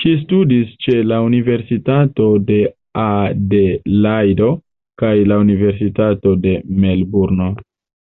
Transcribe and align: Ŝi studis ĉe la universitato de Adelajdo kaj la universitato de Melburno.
Ŝi 0.00 0.10
studis 0.18 0.76
ĉe 0.84 0.94
la 1.12 1.18
universitato 1.28 2.28
de 2.52 2.58
Adelajdo 3.06 4.52
kaj 5.04 5.14
la 5.32 5.40
universitato 5.48 6.40
de 6.46 6.58
Melburno. 6.86 7.54